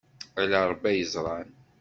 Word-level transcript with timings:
Ala 0.41 0.59
Ṛebbi 0.71 0.87
ay 0.89 0.97
yeẓran. 0.99 1.49